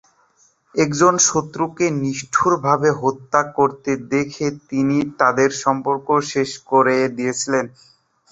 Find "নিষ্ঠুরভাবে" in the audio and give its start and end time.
2.01-2.89